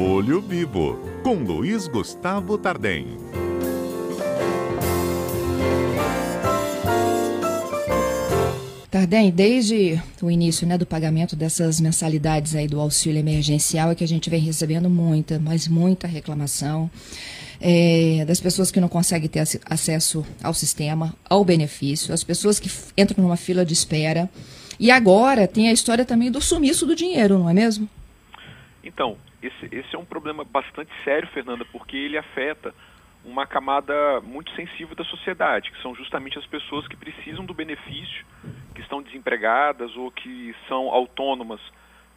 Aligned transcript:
Olho 0.00 0.40
Vivo, 0.40 0.96
com 1.24 1.34
Luiz 1.34 1.88
Gustavo 1.88 2.56
Tardem. 2.56 3.04
Tardem, 8.88 9.32
desde 9.32 10.00
o 10.22 10.30
início 10.30 10.64
né, 10.68 10.78
do 10.78 10.86
pagamento 10.86 11.34
dessas 11.34 11.80
mensalidades 11.80 12.54
aí 12.54 12.68
do 12.68 12.78
auxílio 12.78 13.18
emergencial 13.18 13.90
é 13.90 13.96
que 13.96 14.04
a 14.04 14.06
gente 14.06 14.30
vem 14.30 14.38
recebendo 14.38 14.88
muita, 14.88 15.40
mas 15.40 15.66
muita 15.66 16.06
reclamação 16.06 16.88
é, 17.60 18.24
das 18.24 18.40
pessoas 18.40 18.70
que 18.70 18.80
não 18.80 18.88
conseguem 18.88 19.28
ter 19.28 19.42
acesso 19.68 20.24
ao 20.40 20.54
sistema, 20.54 21.12
ao 21.28 21.44
benefício, 21.44 22.14
as 22.14 22.22
pessoas 22.22 22.60
que 22.60 22.70
entram 22.96 23.24
numa 23.24 23.36
fila 23.36 23.66
de 23.66 23.72
espera. 23.72 24.30
E 24.78 24.92
agora 24.92 25.48
tem 25.48 25.68
a 25.68 25.72
história 25.72 26.04
também 26.04 26.30
do 26.30 26.40
sumiço 26.40 26.86
do 26.86 26.94
dinheiro, 26.94 27.36
não 27.36 27.50
é 27.50 27.52
mesmo? 27.52 27.88
Então, 28.84 29.16
esse, 29.42 29.66
esse 29.74 29.94
é 29.94 29.98
um 29.98 30.04
problema 30.04 30.44
bastante 30.44 30.90
sério, 31.04 31.28
Fernanda, 31.28 31.64
porque 31.64 31.96
ele 31.96 32.18
afeta 32.18 32.74
uma 33.24 33.46
camada 33.46 34.20
muito 34.20 34.50
sensível 34.52 34.94
da 34.94 35.04
sociedade, 35.04 35.70
que 35.70 35.82
são 35.82 35.94
justamente 35.94 36.38
as 36.38 36.46
pessoas 36.46 36.86
que 36.88 36.96
precisam 36.96 37.44
do 37.44 37.52
benefício, 37.52 38.24
que 38.74 38.80
estão 38.80 39.02
desempregadas 39.02 39.94
ou 39.96 40.10
que 40.10 40.54
são 40.68 40.88
autônomas 40.88 41.60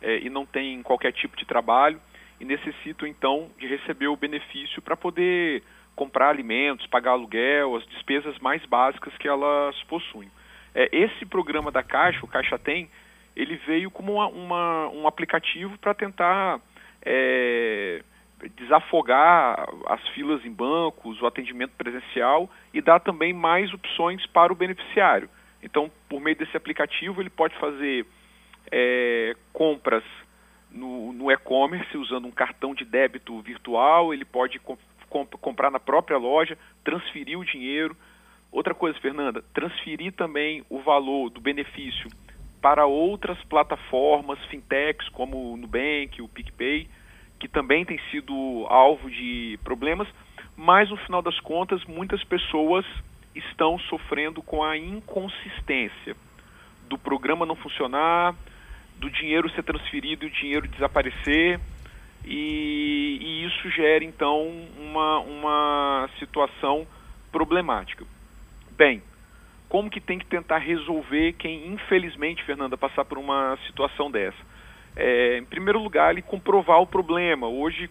é, 0.01 0.19
e 0.19 0.29
não 0.29 0.45
têm 0.45 0.81
qualquer 0.81 1.11
tipo 1.11 1.35
de 1.35 1.45
trabalho 1.45 1.99
e 2.39 2.45
necessitam 2.45 3.07
então 3.07 3.49
de 3.59 3.67
receber 3.67 4.07
o 4.07 4.15
benefício 4.15 4.81
para 4.81 4.95
poder 4.95 5.63
comprar 5.95 6.29
alimentos, 6.29 6.87
pagar 6.87 7.11
aluguel, 7.11 7.75
as 7.75 7.85
despesas 7.87 8.37
mais 8.39 8.65
básicas 8.65 9.15
que 9.17 9.27
elas 9.27 9.75
possuem. 9.83 10.31
É, 10.73 10.89
esse 10.91 11.25
programa 11.25 11.71
da 11.71 11.83
Caixa, 11.83 12.23
o 12.23 12.27
Caixa 12.27 12.57
Tem, 12.57 12.89
ele 13.35 13.57
veio 13.67 13.91
como 13.91 14.13
uma, 14.13 14.27
uma 14.27 14.89
um 14.89 15.07
aplicativo 15.07 15.77
para 15.77 15.93
tentar 15.93 16.59
é, 17.03 18.03
desafogar 18.55 19.67
as 19.87 20.07
filas 20.09 20.43
em 20.45 20.51
bancos, 20.51 21.21
o 21.21 21.25
atendimento 21.25 21.71
presencial 21.77 22.49
e 22.73 22.81
dar 22.81 22.99
também 22.99 23.33
mais 23.33 23.73
opções 23.73 24.25
para 24.27 24.51
o 24.51 24.55
beneficiário. 24.55 25.29
Então, 25.61 25.91
por 26.09 26.19
meio 26.19 26.35
desse 26.35 26.57
aplicativo, 26.57 27.21
ele 27.21 27.29
pode 27.29 27.55
fazer 27.59 28.05
é, 28.71 29.35
compras 29.53 30.03
no, 30.71 31.13
no 31.13 31.31
e-commerce 31.31 31.95
usando 31.97 32.25
um 32.25 32.31
cartão 32.31 32.73
de 32.73 32.85
débito 32.85 33.39
virtual, 33.41 34.13
ele 34.13 34.25
pode 34.25 34.59
comp 34.59 34.79
comprar 35.41 35.69
na 35.69 35.79
própria 35.79 36.17
loja, 36.17 36.57
transferir 36.85 37.37
o 37.37 37.43
dinheiro. 37.43 37.97
Outra 38.49 38.73
coisa, 38.73 38.97
Fernanda, 38.99 39.43
transferir 39.53 40.13
também 40.13 40.63
o 40.69 40.79
valor 40.79 41.29
do 41.29 41.41
benefício 41.41 42.09
para 42.61 42.85
outras 42.85 43.41
plataformas 43.45 44.39
fintechs 44.45 45.09
como 45.09 45.53
o 45.53 45.57
Nubank, 45.57 46.21
o 46.21 46.27
PicPay, 46.27 46.87
que 47.39 47.47
também 47.47 47.83
tem 47.83 47.99
sido 48.11 48.65
alvo 48.69 49.09
de 49.09 49.59
problemas, 49.63 50.07
mas 50.55 50.89
no 50.89 50.97
final 50.97 51.21
das 51.21 51.39
contas 51.39 51.83
muitas 51.85 52.23
pessoas 52.23 52.85
estão 53.33 53.79
sofrendo 53.79 54.41
com 54.43 54.63
a 54.63 54.77
inconsistência 54.77 56.15
do 56.87 56.97
programa 56.97 57.45
não 57.45 57.55
funcionar, 57.55 58.35
do 58.97 59.09
dinheiro 59.09 59.49
ser 59.51 59.63
transferido 59.63 60.25
e 60.25 60.27
o 60.27 60.31
dinheiro 60.31 60.67
desaparecer, 60.67 61.59
e, 62.23 63.17
e 63.19 63.45
isso 63.47 63.69
gera 63.71 64.03
então 64.03 64.47
uma, 64.77 65.19
uma 65.19 66.09
situação 66.19 66.85
problemática. 67.31 68.05
Bem, 68.77 69.01
como 69.71 69.89
que 69.89 70.01
tem 70.01 70.19
que 70.19 70.25
tentar 70.25 70.57
resolver 70.57 71.31
quem, 71.39 71.65
infelizmente, 71.69 72.43
Fernanda, 72.43 72.75
passar 72.77 73.05
por 73.05 73.17
uma 73.17 73.57
situação 73.65 74.11
dessa? 74.11 74.37
É, 74.97 75.37
em 75.37 75.45
primeiro 75.45 75.81
lugar, 75.81 76.11
ele 76.11 76.21
comprovar 76.21 76.81
o 76.81 76.85
problema. 76.85 77.47
Hoje, 77.47 77.89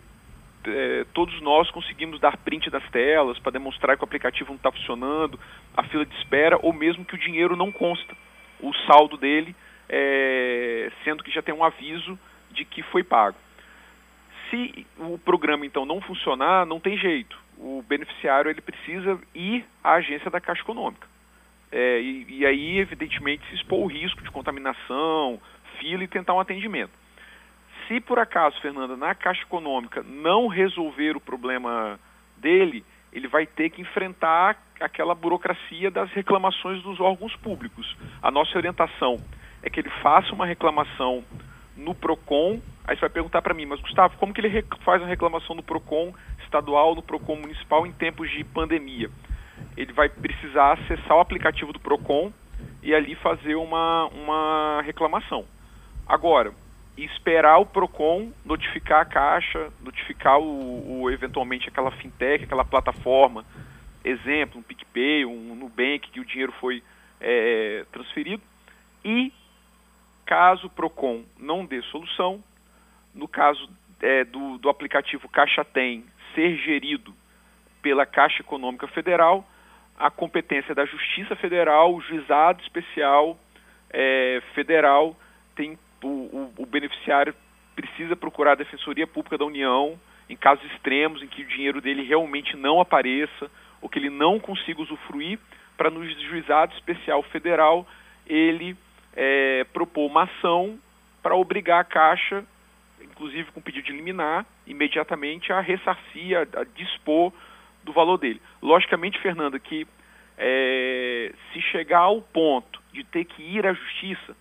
é, 0.67 1.07
todos 1.15 1.41
nós 1.41 1.71
conseguimos 1.71 2.21
dar 2.21 2.37
print 2.37 2.69
das 2.69 2.87
telas 2.91 3.39
para 3.39 3.53
demonstrar 3.53 3.97
que 3.97 4.03
o 4.03 4.05
aplicativo 4.05 4.51
não 4.51 4.57
está 4.57 4.71
funcionando, 4.71 5.41
a 5.75 5.83
fila 5.85 6.05
de 6.05 6.15
espera, 6.17 6.59
ou 6.61 6.71
mesmo 6.71 7.03
que 7.03 7.15
o 7.15 7.19
dinheiro 7.19 7.57
não 7.57 7.73
consta, 7.73 8.15
o 8.61 8.75
saldo 8.87 9.17
dele 9.17 9.57
é, 9.89 10.93
sendo 11.03 11.25
que 11.25 11.31
já 11.31 11.41
tem 11.41 11.55
um 11.55 11.65
aviso 11.65 12.19
de 12.51 12.67
que 12.67 12.83
foi 12.83 13.03
pago. 13.03 13.39
Se 14.51 14.87
o 14.99 15.17
programa 15.17 15.65
então 15.65 15.87
não 15.87 16.03
funcionar, 16.03 16.67
não 16.67 16.79
tem 16.79 16.99
jeito. 16.99 17.39
O 17.57 17.83
beneficiário 17.89 18.51
ele 18.51 18.61
precisa 18.61 19.19
ir 19.35 19.65
à 19.83 19.95
agência 19.95 20.31
da 20.31 20.43
Caixa 20.43 20.61
Econômica. 20.61 21.09
É, 21.73 22.01
e, 22.01 22.27
e, 22.29 22.47
aí, 22.47 22.79
evidentemente, 22.79 23.47
se 23.49 23.55
expor 23.55 23.79
o 23.81 23.87
risco 23.87 24.23
de 24.23 24.31
contaminação, 24.31 25.41
fila 25.79 26.03
e 26.03 26.09
tentar 26.09 26.35
um 26.35 26.41
atendimento. 26.41 26.91
Se 27.87 28.01
por 28.01 28.19
acaso, 28.19 28.61
Fernanda, 28.61 28.97
na 28.97 29.15
Caixa 29.15 29.43
Econômica 29.43 30.03
não 30.03 30.47
resolver 30.47 31.17
o 31.17 31.21
problema 31.21 31.99
dele, 32.37 32.85
ele 33.13 33.29
vai 33.29 33.47
ter 33.47 33.71
que 33.71 33.83
enfrentar 33.83 34.57
aquela 34.81 35.15
burocracia 35.15 35.91
das 35.91 36.11
reclamações 36.13 36.83
dos 36.83 37.01
órgãos 37.01 37.35
públicos. 37.37 37.97
A 38.23 38.31
nossa 38.31 38.57
orientação 38.57 39.19
é 39.63 39.69
que 39.69 39.81
ele 39.81 39.91
faça 40.03 40.33
uma 40.33 40.47
reclamação 40.47 41.25
no 41.77 41.95
PROCON. 41.95 42.61
Aí 42.85 42.97
você 42.97 43.01
vai 43.01 43.11
perguntar 43.11 43.43
para 43.43 43.55
mim, 43.55 43.67
mas 43.67 43.81
Gustavo, 43.81 44.17
como 44.19 44.33
que 44.33 44.41
ele 44.41 44.65
faz 44.85 45.03
uma 45.03 45.09
reclamação 45.09 45.55
no 45.55 45.63
PROCON 45.63 46.15
estadual, 46.43 46.95
no 46.95 47.03
PROCON 47.03 47.37
municipal 47.37 47.87
em 47.87 47.93
tempos 47.93 48.31
de 48.31 48.45
pandemia? 48.45 49.11
Ele 49.81 49.93
vai 49.93 50.09
precisar 50.09 50.73
acessar 50.73 51.17
o 51.17 51.21
aplicativo 51.21 51.73
do 51.73 51.81
PROCON 51.81 52.33
e 52.83 52.95
ali 52.95 53.15
fazer 53.15 53.55
uma, 53.55 54.07
uma 54.09 54.83
reclamação. 54.83 55.45
Agora, 56.07 56.53
esperar 56.97 57.59
o 57.59 57.67
PROCON 57.67 58.31
notificar 58.45 59.01
a 59.01 59.05
Caixa, 59.05 59.73
notificar 59.81 60.39
o, 60.39 61.03
o, 61.03 61.11
eventualmente 61.11 61.69
aquela 61.69 61.91
fintech, 61.93 62.45
aquela 62.45 62.65
plataforma, 62.65 63.45
exemplo, 64.05 64.59
um 64.59 64.63
PicPay, 64.63 65.25
um 65.25 65.55
Nubank, 65.55 66.11
que 66.11 66.21
o 66.21 66.25
dinheiro 66.25 66.53
foi 66.61 66.83
é, 67.21 67.85
transferido, 67.93 68.43
e 69.05 69.33
Caso 70.31 70.69
o 70.69 70.71
PROCON 70.71 71.25
não 71.37 71.67
dê 71.67 71.83
solução, 71.83 72.41
no 73.13 73.27
caso 73.27 73.69
é, 74.01 74.23
do, 74.23 74.59
do 74.59 74.69
aplicativo 74.69 75.29
Caixa 75.29 75.65
Tem 75.65 76.05
ser 76.37 76.57
gerido 76.59 77.13
pela 77.83 78.07
Caixa 78.07 78.41
Econômica 78.41 78.87
Federal, 78.87 79.45
a 80.01 80.11
competência 80.11 80.75
da 80.75 80.87
Justiça 80.87 81.37
Federal, 81.37 81.95
o 81.95 82.01
Juizado 82.01 82.63
Especial 82.63 83.39
é, 83.91 84.43
Federal, 84.55 85.15
tem 85.55 85.79
o, 86.03 86.07
o, 86.07 86.55
o, 86.57 86.67
beneficiário 86.67 87.35
precisa 87.77 88.17
procurar 88.17 88.53
a 88.53 88.57
Defensoria 88.57 89.07
Pública 89.07 89.37
da 89.37 89.45
União 89.45 90.01
em 90.29 90.37
casos 90.37 90.65
extremos 90.73 91.23
em 91.23 91.27
que 91.27 91.43
o 91.43 91.47
dinheiro 91.47 91.83
dele 91.83 92.03
realmente 92.03 92.57
não 92.57 92.81
apareça 92.81 93.51
ou 93.83 93.91
que 93.91 93.99
ele 93.99 94.09
não 94.09 94.41
consiga 94.41 94.81
usufruir, 94.81 95.39
para 95.77 95.91
no 95.91 96.07
Juizado 96.09 96.73
Especial 96.75 97.23
Federal 97.25 97.87
ele 98.27 98.77
é, 99.15 99.65
propor 99.65 100.07
uma 100.07 100.25
ação 100.25 100.79
para 101.23 101.35
obrigar 101.35 101.81
a 101.81 101.85
Caixa, 101.85 102.45
inclusive 103.03 103.51
com 103.53 103.61
pedido 103.61 103.87
de 103.87 103.93
liminar, 103.93 104.47
imediatamente 104.67 105.53
a 105.53 105.61
ressarcir, 105.61 106.39
a, 106.39 106.61
a 106.61 106.65
dispor 106.65 107.33
do 107.85 107.93
valor 107.93 108.19
dele. 108.19 108.41
Logicamente, 108.63 109.21
Fernanda, 109.21 109.59
que 109.59 109.87
é, 110.39 111.33
se 111.53 111.61
chegar 111.61 112.01
ao 112.01 112.23
ponto 112.23 112.81
de 112.93 113.05
ter 113.05 113.25
que 113.25 113.43
ir 113.43 113.67
à 113.67 113.73
Justiça, 113.73 114.37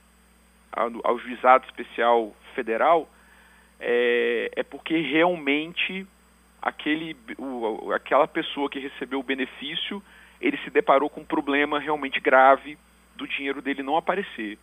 ao, 0.71 0.91
ao 1.03 1.19
Juizado 1.19 1.65
Especial 1.65 2.33
Federal, 2.55 3.09
é, 3.79 4.51
é 4.55 4.63
porque 4.63 4.97
realmente 4.97 6.05
aquele, 6.61 7.15
o, 7.37 7.91
aquela 7.93 8.27
pessoa 8.27 8.69
que 8.69 8.79
recebeu 8.79 9.19
o 9.19 9.23
benefício, 9.23 10.01
ele 10.41 10.57
se 10.57 10.69
deparou 10.69 11.09
com 11.09 11.21
um 11.21 11.25
problema 11.25 11.79
realmente 11.79 12.19
grave 12.19 12.77
do 13.15 13.27
dinheiro 13.27 13.61
dele 13.61 13.83
não 13.83 13.97
aparecer. 13.97 14.57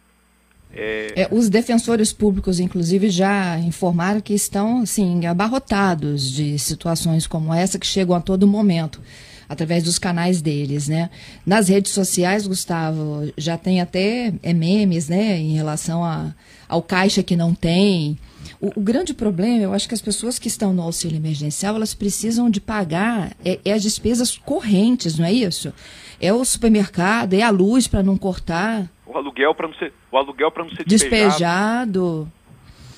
É... 0.77 1.23
É, 1.23 1.29
os 1.31 1.49
defensores 1.49 2.13
públicos, 2.13 2.61
inclusive, 2.61 3.09
já 3.09 3.59
informaram 3.59 4.21
que 4.21 4.35
estão 4.35 4.83
assim, 4.83 5.25
abarrotados 5.25 6.31
de 6.31 6.59
situações 6.59 7.27
como 7.27 7.53
essa 7.53 7.79
que 7.79 7.87
chegam 7.87 8.15
a 8.15 8.21
todo 8.21 8.47
momento, 8.47 9.01
através 9.49 9.83
dos 9.83 9.99
canais 9.99 10.43
deles. 10.43 10.87
Né? 10.87 11.09
Nas 11.45 11.69
redes 11.69 11.93
sociais, 11.93 12.47
Gustavo, 12.47 13.33
já 13.39 13.57
tem 13.57 13.81
até 13.81 14.35
é, 14.43 14.53
memes 14.53 15.09
né, 15.09 15.39
em 15.39 15.55
relação 15.55 16.05
a, 16.05 16.35
ao 16.69 16.83
caixa 16.83 17.23
que 17.23 17.35
não 17.35 17.55
tem. 17.55 18.19
O, 18.61 18.81
o, 18.81 18.81
grande 18.81 19.13
problema, 19.13 19.65
eu 19.65 19.75
acho 19.75 19.89
que 19.89 19.95
as 19.95 20.01
pessoas 20.01 20.39
que 20.39 20.49
estão 20.49 20.73
no 20.73 20.83
auxílio 20.83 21.17
emergencial, 21.17 21.77
elas 21.77 21.95
precisam 21.95 22.49
de 22.49 22.61
pagar 22.61 23.33
é, 23.45 23.59
é 23.65 23.73
as 23.73 23.83
despesas 23.83 24.37
correntes, 24.39 25.19
não 25.19 25.27
é 25.27 25.33
isso? 25.33 25.75
É 26.21 26.33
o 26.33 26.45
supermercado, 26.45 27.35
é 27.35 27.43
a 27.43 27.51
luz 27.51 27.87
para 27.87 28.03
não 28.03 28.17
cortar. 28.17 28.89
O 29.07 29.17
aluguel 29.17 29.55
para 29.55 29.69
não 29.69 29.75
ser, 29.75 29.93
o 30.11 30.17
aluguel 30.17 30.51
para 30.51 30.65
não 30.65 30.71
ser 30.71 30.85
despejado. 30.85 31.87
despejado. 31.93 32.33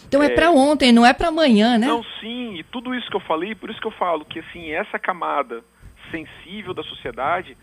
Então 0.07 0.23
é, 0.23 0.27
é 0.27 0.29
para 0.31 0.51
ontem, 0.51 0.93
não 0.93 1.05
é 1.05 1.13
para 1.13 1.29
amanhã, 1.29 1.77
né? 1.77 1.87
Não, 1.87 2.03
sim, 2.21 2.55
e 2.59 2.63
tudo 2.65 2.95
isso 2.95 3.11
que 3.11 3.17
eu 3.17 3.21
falei, 3.21 3.55
por 3.55 3.69
isso 3.69 3.81
que 3.81 3.87
eu 3.87 3.93
falo 3.93 4.25
que 4.25 4.39
assim, 4.39 4.71
essa 4.71 4.99
camada 4.99 5.63
sensível 6.11 6.73
da 6.73 6.83
sociedade, 6.83 7.57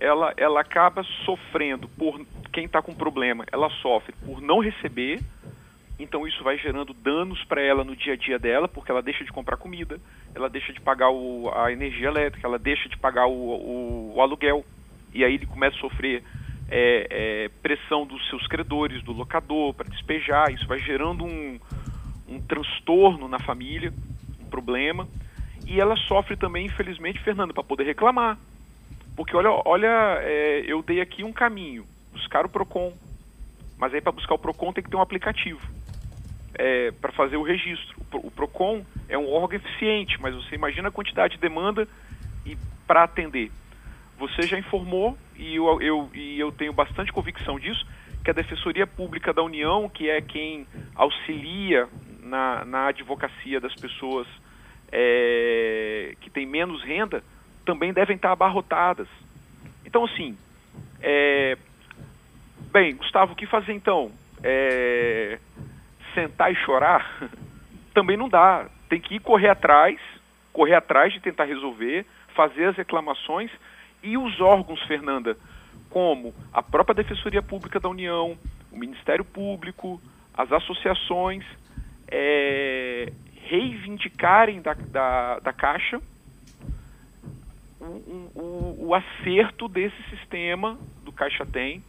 ela, 0.00 0.34
ela 0.36 0.60
acaba 0.60 1.04
sofrendo 1.24 1.88
por 1.88 2.20
quem 2.52 2.64
está 2.64 2.82
com 2.82 2.94
problema, 2.94 3.44
ela 3.52 3.70
sofre 3.70 4.12
por 4.24 4.40
não 4.40 4.58
receber 4.58 5.20
Então 6.04 6.28
isso 6.28 6.44
vai 6.44 6.58
gerando 6.58 6.92
danos 6.92 7.42
para 7.44 7.62
ela 7.62 7.82
no 7.82 7.96
dia 7.96 8.12
a 8.12 8.16
dia 8.16 8.38
dela, 8.38 8.68
porque 8.68 8.90
ela 8.90 9.02
deixa 9.02 9.24
de 9.24 9.32
comprar 9.32 9.56
comida, 9.56 9.98
ela 10.34 10.50
deixa 10.50 10.70
de 10.70 10.80
pagar 10.80 11.10
o, 11.10 11.50
a 11.54 11.72
energia 11.72 12.08
elétrica, 12.08 12.46
ela 12.46 12.58
deixa 12.58 12.90
de 12.90 12.96
pagar 12.98 13.26
o, 13.26 13.32
o, 13.32 14.12
o 14.14 14.20
aluguel. 14.20 14.64
E 15.14 15.24
aí 15.24 15.34
ele 15.34 15.46
começa 15.46 15.76
a 15.76 15.80
sofrer 15.80 16.22
é, 16.70 17.06
é, 17.10 17.50
pressão 17.62 18.06
dos 18.06 18.28
seus 18.28 18.46
credores, 18.46 19.02
do 19.02 19.12
locador, 19.12 19.72
para 19.72 19.88
despejar. 19.88 20.52
Isso 20.52 20.66
vai 20.66 20.78
gerando 20.78 21.24
um, 21.24 21.58
um 22.28 22.40
transtorno 22.42 23.26
na 23.26 23.38
família, 23.38 23.92
um 24.40 24.44
problema. 24.50 25.08
E 25.66 25.80
ela 25.80 25.96
sofre 25.96 26.36
também, 26.36 26.66
infelizmente, 26.66 27.18
Fernando, 27.20 27.54
para 27.54 27.64
poder 27.64 27.84
reclamar. 27.84 28.38
Porque 29.16 29.34
olha, 29.34 29.50
olha 29.64 30.18
é, 30.20 30.64
eu 30.66 30.82
dei 30.82 31.00
aqui 31.00 31.24
um 31.24 31.32
caminho, 31.32 31.86
buscar 32.12 32.44
o 32.44 32.48
PROCON. 32.48 32.92
Mas 33.78 33.94
aí 33.94 34.02
para 34.02 34.12
buscar 34.12 34.34
o 34.34 34.38
PROCON 34.38 34.72
tem 34.72 34.84
que 34.84 34.90
ter 34.90 34.96
um 34.96 35.00
aplicativo 35.00 35.60
é, 36.54 36.90
para 36.92 37.12
fazer 37.12 37.36
o 37.36 37.42
registro. 37.42 37.96
O 38.12 38.30
PROCON 38.30 38.84
é 39.08 39.18
um 39.18 39.30
órgão 39.32 39.56
eficiente, 39.56 40.20
mas 40.20 40.34
você 40.34 40.54
imagina 40.54 40.88
a 40.88 40.92
quantidade 40.92 41.34
de 41.34 41.40
demanda 41.40 41.88
e 42.46 42.56
para 42.86 43.04
atender. 43.04 43.50
Você 44.18 44.42
já 44.42 44.58
informou, 44.58 45.18
e 45.36 45.56
eu, 45.56 45.82
eu, 45.82 46.10
e 46.14 46.38
eu 46.38 46.52
tenho 46.52 46.72
bastante 46.72 47.12
convicção 47.12 47.58
disso, 47.58 47.84
que 48.22 48.30
a 48.30 48.34
Defensoria 48.34 48.86
Pública 48.86 49.32
da 49.32 49.42
União, 49.42 49.88
que 49.88 50.08
é 50.08 50.20
quem 50.20 50.66
auxilia 50.94 51.88
na, 52.22 52.64
na 52.64 52.86
advocacia 52.86 53.60
das 53.60 53.74
pessoas 53.74 54.26
é, 54.90 56.14
que 56.20 56.30
têm 56.30 56.46
menos 56.46 56.82
renda, 56.82 57.22
também 57.64 57.92
devem 57.92 58.16
estar 58.16 58.32
abarrotadas. 58.32 59.08
Então, 59.84 60.04
assim, 60.04 60.36
é, 61.00 61.58
bem, 62.72 62.94
Gustavo, 62.96 63.32
o 63.32 63.36
que 63.36 63.46
fazer 63.46 63.72
então? 63.72 64.10
É, 64.42 65.38
sentar 66.14 66.52
e 66.52 66.56
chorar, 66.56 67.28
também 67.92 68.16
não 68.16 68.28
dá. 68.28 68.66
Tem 68.88 69.00
que 69.00 69.16
ir 69.16 69.20
correr 69.20 69.48
atrás, 69.48 69.98
correr 70.52 70.74
atrás 70.74 71.12
de 71.12 71.20
tentar 71.20 71.44
resolver, 71.44 72.06
fazer 72.34 72.66
as 72.66 72.76
reclamações 72.76 73.50
e 74.02 74.16
os 74.16 74.40
órgãos, 74.40 74.80
Fernanda, 74.82 75.36
como 75.90 76.34
a 76.52 76.62
própria 76.62 76.94
Defensoria 76.94 77.42
Pública 77.42 77.80
da 77.80 77.88
União, 77.88 78.36
o 78.70 78.76
Ministério 78.76 79.24
Público, 79.24 80.00
as 80.36 80.50
associações, 80.52 81.44
é, 82.08 83.12
reivindicarem 83.48 84.60
da, 84.60 84.74
da, 84.74 85.38
da 85.40 85.52
Caixa 85.52 86.00
o, 87.80 88.30
o, 88.34 88.76
o 88.88 88.94
acerto 88.94 89.68
desse 89.68 90.02
sistema 90.10 90.78
do 91.04 91.12
Caixa 91.12 91.44
Tem, 91.44 91.82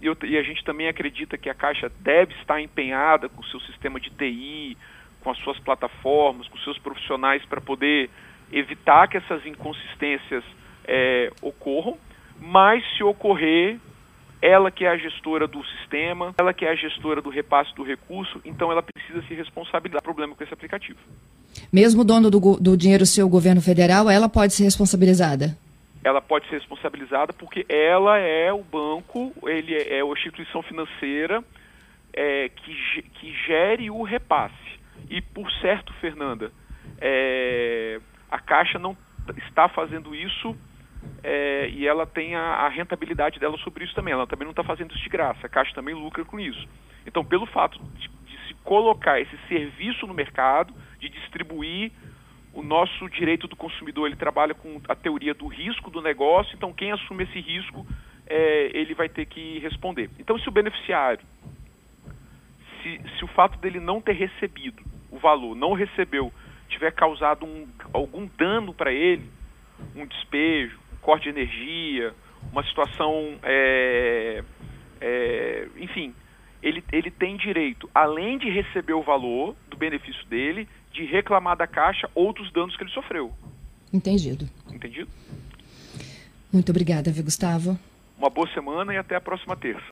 eu, 0.00 0.16
e, 0.24 0.36
a 0.38 0.42
gente 0.42 0.64
também 0.64 0.88
acredita 0.88 1.36
que 1.36 1.48
a 1.48 1.54
Caixa 1.54 1.90
deve 2.00 2.34
estar 2.34 2.60
empenhada 2.60 3.28
com 3.28 3.40
o 3.40 3.46
seu 3.46 3.60
sistema 3.60 4.00
de 4.00 4.10
TI, 4.10 4.76
com 5.20 5.30
as 5.30 5.38
suas 5.38 5.58
plataformas, 5.58 6.48
com 6.48 6.58
seus 6.58 6.78
profissionais 6.78 7.44
para 7.44 7.60
poder 7.60 8.08
evitar 8.52 9.08
que 9.08 9.16
essas 9.16 9.44
inconsistências 9.46 10.42
é, 10.84 11.30
ocorram, 11.42 11.96
mas 12.40 12.82
se 12.96 13.04
ocorrer, 13.04 13.78
ela 14.42 14.70
que 14.70 14.84
é 14.84 14.88
a 14.88 14.96
gestora 14.96 15.46
do 15.46 15.62
sistema, 15.64 16.34
ela 16.38 16.54
que 16.54 16.64
é 16.64 16.70
a 16.70 16.74
gestora 16.74 17.20
do 17.20 17.28
repasse 17.28 17.74
do 17.74 17.82
recurso, 17.82 18.40
então 18.44 18.72
ela 18.72 18.82
precisa 18.82 19.22
se 19.28 19.34
responsabilizar 19.34 20.00
do 20.00 20.04
problema 20.04 20.34
com 20.34 20.42
esse 20.42 20.52
aplicativo. 20.52 20.98
Mesmo 21.70 22.04
dono 22.04 22.30
do, 22.30 22.40
do 22.56 22.76
dinheiro 22.76 23.04
seu, 23.04 23.28
governo 23.28 23.60
federal, 23.60 24.08
ela 24.08 24.28
pode 24.28 24.54
ser 24.54 24.64
responsabilizada? 24.64 25.56
Ela 26.02 26.20
pode 26.20 26.48
ser 26.48 26.56
responsabilizada 26.56 27.32
porque 27.32 27.66
ela 27.68 28.18
é 28.18 28.52
o 28.52 28.62
banco, 28.62 29.32
ele 29.44 29.74
é, 29.74 29.98
é 29.98 30.02
a 30.02 30.06
instituição 30.06 30.62
financeira 30.62 31.44
é, 32.12 32.48
que, 32.48 33.02
que 33.02 33.32
gere 33.46 33.90
o 33.90 34.02
repasse. 34.02 34.80
E 35.08 35.20
por 35.20 35.50
certo, 35.60 35.92
Fernanda, 35.94 36.52
é, 37.00 38.00
a 38.30 38.38
Caixa 38.38 38.78
não 38.78 38.96
está 39.48 39.68
fazendo 39.68 40.14
isso 40.14 40.56
é, 41.22 41.68
e 41.68 41.86
ela 41.86 42.06
tem 42.06 42.34
a, 42.34 42.40
a, 42.40 42.68
rentabilidade 42.68 43.38
dela 43.38 43.56
sobre 43.58 43.84
isso 43.84 43.94
também. 43.94 44.12
Ela 44.12 44.26
também 44.26 44.44
não 44.44 44.52
está 44.52 44.64
fazendo 44.64 44.94
isso 44.94 45.02
de 45.02 45.08
graça. 45.08 45.46
A 45.46 45.50
Caixa 45.50 45.74
também 45.74 45.94
lucra 45.94 46.24
com 46.24 46.38
isso. 46.38 46.68
Então, 47.06 47.24
pelo 47.24 47.46
fato 47.46 47.78
de, 47.94 48.08
de 48.08 48.48
se 48.48 48.54
colocar 48.64 49.20
esse 49.20 49.36
serviço 49.48 50.06
no 50.06 50.14
mercado, 50.14 50.74
de 50.98 51.08
distribuir 51.08 51.92
o 52.52 52.62
nosso 52.62 53.08
direito 53.08 53.46
do 53.46 53.56
consumidor 53.56 54.06
ele 54.06 54.16
trabalha 54.16 54.54
com 54.54 54.80
a 54.88 54.94
teoria 54.94 55.34
do 55.34 55.46
risco 55.46 55.90
do 55.90 56.02
negócio, 56.02 56.54
então 56.56 56.72
quem 56.72 56.90
assume 56.90 57.24
esse 57.24 57.40
risco 57.40 57.86
é, 58.26 58.70
ele 58.74 58.94
vai 58.94 59.08
ter 59.08 59.26
que 59.26 59.58
responder. 59.60 60.10
Então 60.18 60.38
se 60.38 60.48
o 60.48 60.52
beneficiário, 60.52 61.24
se, 62.82 63.00
se 63.16 63.24
o 63.24 63.28
fato 63.28 63.58
dele 63.58 63.78
não 63.78 64.00
ter 64.00 64.12
recebido 64.12 64.82
o 65.10 65.18
valor, 65.18 65.54
não 65.54 65.72
recebeu, 65.72 66.32
tiver 66.68 66.92
causado 66.92 67.44
um, 67.44 67.68
algum 67.92 68.28
dano 68.38 68.72
para 68.72 68.92
ele, 68.92 69.28
um 69.94 70.06
despejo, 70.06 70.78
um 70.92 70.96
corte 70.96 71.24
de 71.24 71.30
energia, 71.30 72.14
uma 72.52 72.64
situação, 72.64 73.38
é, 73.42 74.42
é, 75.00 75.68
enfim, 75.76 76.14
ele, 76.62 76.84
ele 76.92 77.10
tem 77.10 77.36
direito, 77.36 77.88
além 77.94 78.38
de 78.38 78.50
receber 78.50 78.92
o 78.92 79.02
valor 79.02 79.56
benefício 79.80 80.24
dele, 80.26 80.68
de 80.92 81.04
reclamar 81.04 81.56
da 81.56 81.66
Caixa 81.66 82.08
outros 82.14 82.52
danos 82.52 82.76
que 82.76 82.84
ele 82.84 82.90
sofreu. 82.90 83.32
Entendido. 83.92 84.48
Entendido? 84.70 85.10
Muito 86.52 86.70
obrigada, 86.70 87.10
viu, 87.10 87.24
Gustavo? 87.24 87.78
Uma 88.18 88.28
boa 88.28 88.48
semana 88.52 88.92
e 88.92 88.98
até 88.98 89.16
a 89.16 89.20
próxima 89.20 89.56
terça. 89.56 89.82